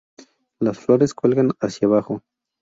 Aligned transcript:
Las 0.59 0.79
flores 0.79 1.13
cuelgan 1.13 1.51
hacia 1.59 1.87
abajo. 1.87 2.23